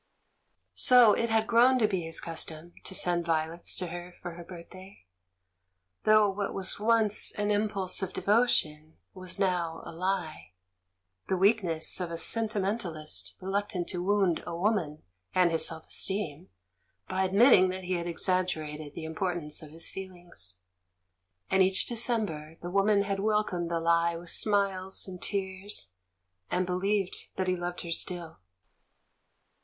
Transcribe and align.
So 0.73 1.13
it 1.13 1.29
had 1.29 1.45
grown 1.45 1.77
to 1.77 1.87
be 1.87 2.01
his 2.01 2.19
custom 2.21 2.73
to 2.85 2.95
send 2.95 3.23
vio 3.27 3.49
lets 3.49 3.75
to 3.77 3.85
her 3.89 4.15
for 4.19 4.31
her 4.31 4.43
birthday, 4.43 5.05
though 6.05 6.27
what 6.27 6.55
was 6.55 6.79
once 6.79 7.31
an 7.33 7.51
impulse 7.51 8.01
of 8.01 8.11
devotion 8.11 8.97
was 9.13 9.37
now 9.37 9.83
a 9.85 9.91
lie— 9.91 10.53
the 11.29 11.37
weakness 11.37 11.99
of 11.99 12.09
a 12.09 12.17
sentimentalist 12.17 13.35
reluctant 13.41 13.89
to 13.89 14.01
wound 14.01 14.41
a 14.47 14.55
woman, 14.57 15.03
and 15.35 15.51
his 15.51 15.67
self 15.67 15.85
esteem, 15.85 16.49
by 17.07 17.23
admitting 17.23 17.69
that 17.69 17.83
he 17.83 17.93
had 17.93 18.07
exaggerated 18.07 18.95
the 18.95 19.05
importance 19.05 19.61
of 19.61 19.69
his 19.69 19.87
feel 19.87 20.13
ings. 20.13 20.57
And 21.51 21.61
each 21.61 21.85
December 21.85 22.57
the 22.63 22.71
woman 22.71 23.03
had 23.03 23.19
wel 23.19 23.43
comed 23.43 23.69
the 23.69 23.79
lie 23.79 24.15
with 24.15 24.31
smiles 24.31 25.07
and 25.07 25.21
tears 25.21 25.89
and 26.49 26.65
believed 26.65 27.15
that 27.35 27.47
he 27.47 27.55
loved 27.55 27.81
her 27.81 27.91
still. 27.91 28.39